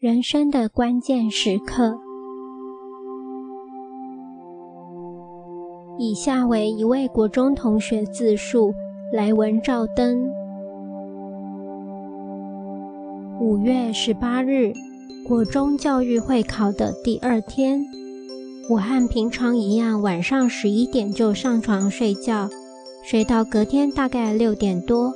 [0.00, 1.98] 人生的关键时刻。
[5.98, 8.72] 以下为一位国中同学自述，
[9.12, 10.24] 来文照灯。
[13.40, 14.72] 五月十八日，
[15.26, 17.84] 国中教育会考的第二天，
[18.70, 22.48] 我和平常一样，晚上十一点就上床睡觉，
[23.04, 25.12] 睡到隔天大概六点多。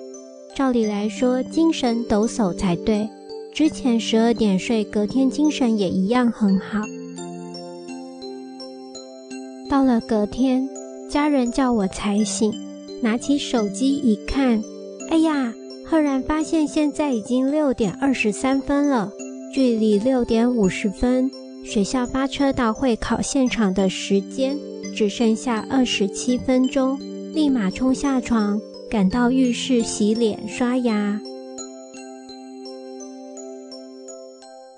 [0.56, 3.08] 照理来说，精神抖擞才对。
[3.52, 6.80] 之前十二点睡，隔天精神也一样很好。
[9.68, 10.68] 到了隔天，
[11.10, 12.52] 家人叫我才醒，
[13.02, 14.62] 拿起手机一看，
[15.10, 15.52] 哎呀，
[15.84, 19.12] 赫然发现现在已经六点二十三分了，
[19.54, 21.30] 距离六点五十分
[21.62, 24.56] 学校发车到会考现场的时间
[24.96, 26.98] 只剩下二十七分钟，
[27.34, 28.58] 立马冲下床，
[28.90, 31.20] 赶到浴室洗脸刷牙。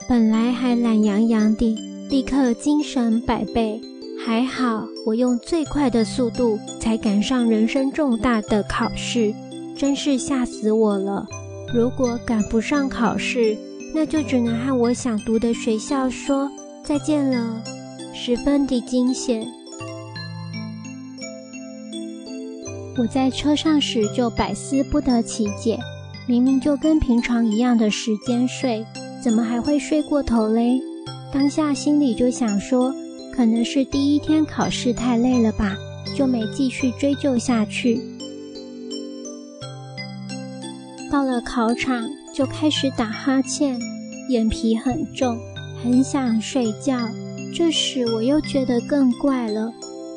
[0.07, 1.75] 本来还懒洋洋的，
[2.11, 3.81] 立刻精神百倍。
[4.27, 9.35] 还好我用最快的速度才赶上人生重大的考试，
[9.77, 11.27] 真是吓死我了。
[11.75, 13.57] 如果赶不上考试，
[13.95, 16.51] 那就只能和我想读的学校说
[16.85, 17.63] 再见了，
[18.13, 19.47] 十分的惊险。
[22.99, 25.79] 我在车上时就百思不得其解，
[26.27, 28.85] 明明就跟平常一样的时间睡。
[29.25, 30.79] 怎么还会睡过头嘞？
[31.33, 32.95] 当下心里就想说，
[33.35, 35.75] 可能是第一天考试太累了吧，
[36.15, 37.99] 就没继续追究下去。
[41.11, 43.81] 到了考场就开始打哈欠，
[44.29, 45.39] 眼皮很重，
[45.83, 46.99] 很想睡觉。
[47.55, 49.73] 这时我又觉得更怪了，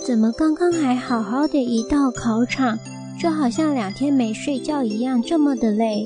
[0.05, 2.77] 怎么刚刚还好好的，一到考场
[3.17, 6.05] 就好像两天没睡觉一样，这么的累。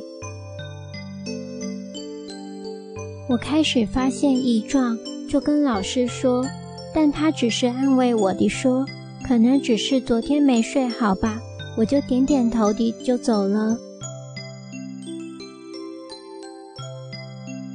[3.31, 4.97] 我开始发现异状，
[5.29, 6.45] 就跟老师说，
[6.93, 8.85] 但他只是安慰我的说，
[9.25, 11.39] 可能只是昨天没睡好吧。
[11.77, 13.77] 我就点点头的就走了。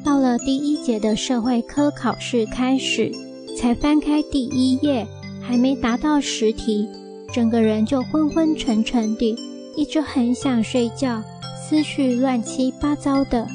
[0.05, 3.11] 到了第一节的社会科考试开始，
[3.56, 5.06] 才翻开第一页，
[5.41, 6.87] 还没答到十题，
[7.33, 9.34] 整个人就昏昏沉沉的，
[9.75, 11.23] 一直很想睡觉，
[11.67, 13.47] 思绪乱七八糟的。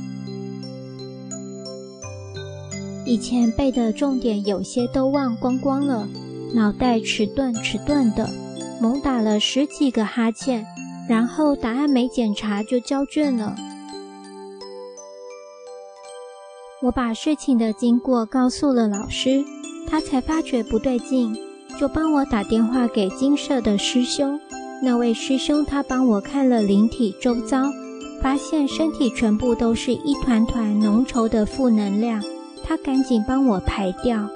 [3.06, 6.08] 以前背的重点有些都忘光光了，
[6.54, 8.30] 脑袋迟钝迟钝的，
[8.80, 10.66] 猛打了十几个哈欠，
[11.10, 13.56] 然后答案没检查就交卷了。
[16.84, 19.44] 我把事情的经过告诉了老师，
[19.88, 21.36] 他才发觉不对劲，
[21.80, 24.40] 就帮我打电话给金舍的师兄。
[24.84, 27.64] 那位师兄他帮我看了灵体周遭，
[28.22, 32.22] 发现身体全部都是一团团浓稠的负能量。
[32.72, 34.30] 他赶紧帮我排掉。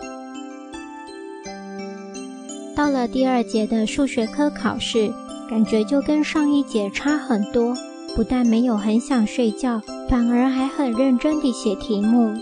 [2.75, 5.09] 到了第二节的数学科考试，
[5.49, 7.73] 感觉就跟上一节差很多，
[8.13, 12.33] 不但没有很想睡觉，反而还很认真地写题目。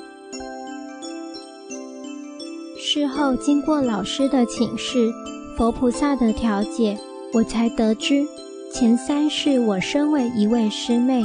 [2.79, 5.13] 事后经过老师的请示、
[5.55, 6.97] 佛菩萨的调解，
[7.33, 8.25] 我才得知
[8.73, 11.23] 前三世我身为一位师妹，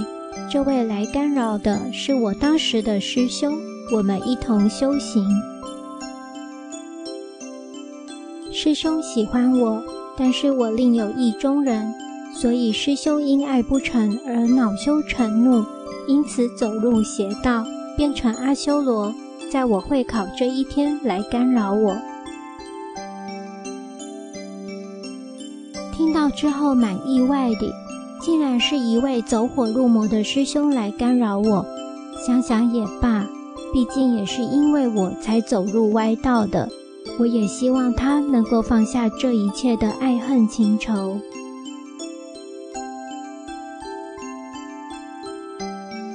[0.52, 3.58] 这位来干扰的是我当时的师兄。
[3.90, 5.26] 我们一同修行。
[8.52, 9.82] 师兄喜欢我，
[10.16, 11.94] 但是我另有意中人，
[12.34, 15.64] 所以师兄因爱不成而恼羞成怒，
[16.06, 17.64] 因此走入邪道，
[17.96, 19.14] 变成阿修罗，
[19.50, 21.96] 在我会考这一天来干扰我。
[25.92, 27.72] 听到之后蛮意外的，
[28.20, 31.64] 竟然是一位走火入魔的师兄来干扰我。
[32.26, 33.26] 想想也罢。
[33.72, 36.68] 毕竟也是因为我才走入歪道的，
[37.18, 41.20] 我也希望他能够放下这一切的爱恨情仇。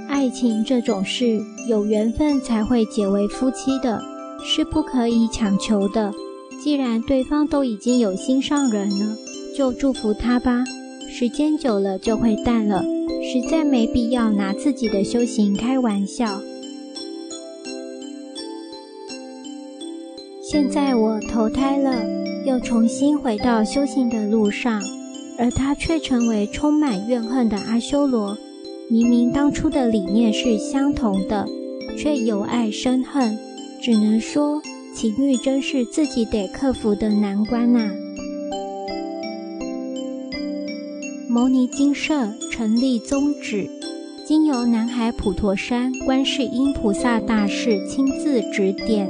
[0.09, 4.01] 爱情这种事，有缘分才会结为夫妻的，
[4.43, 6.11] 是不可以强求的。
[6.63, 9.17] 既然对方都已经有心上人了，
[9.55, 10.63] 就祝福他吧。
[11.09, 12.81] 时间久了就会淡了，
[13.21, 16.41] 实在没必要拿自己的修行开玩笑。
[20.53, 22.05] 现在我投胎了，
[22.45, 24.79] 又重新回到修行的路上，
[25.35, 28.37] 而他却成为充满怨恨的阿修罗。
[28.87, 31.47] 明明当初的理念是相同的，
[31.97, 33.35] 却由爱生恨，
[33.81, 34.61] 只能说
[34.93, 37.91] 情欲真是自己得克服的难关呐、啊。
[41.27, 43.67] 牟尼精舍成立宗旨：
[44.23, 49.09] 经由南海普陀山观世音菩萨大士亲自指点，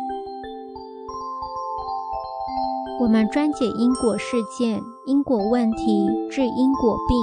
[3.01, 7.17] 我们专解因果事件、因果问题，治因果病。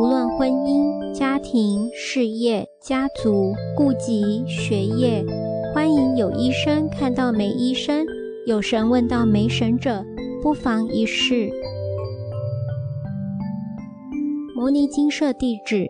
[0.00, 5.24] 无论婚姻、家庭、事业、家族、顾及、学业，
[5.74, 8.06] 欢迎有医生看到没医生，
[8.46, 10.04] 有神问到没神者，
[10.40, 11.50] 不妨一试。
[14.54, 15.88] 摩尼精舍地址。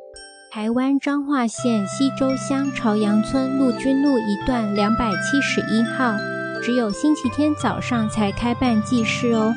[0.50, 6.14] 台湾彰化县溪州乡朝阳村陆军路一段两百七十一号，
[6.62, 9.54] 只有星期天早上才开办祭事哦。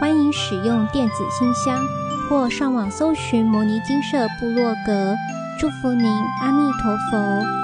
[0.00, 1.80] 欢迎使用电子信箱
[2.28, 5.14] 或上网搜寻摩尼金舍部落格。
[5.60, 6.06] 祝福您，
[6.42, 7.63] 阿弥陀佛。